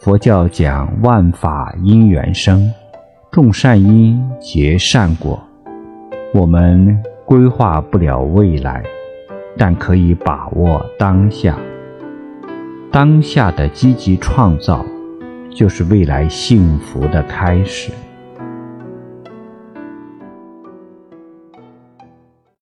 [0.00, 2.72] 佛教讲万法因缘生
[3.32, 5.42] 种善因结善果。
[6.32, 8.80] 我们规划不了未来
[9.56, 11.58] 但可以把握当下。
[12.92, 14.86] 当下的积极创造
[15.50, 17.90] 就是未来幸福的开始。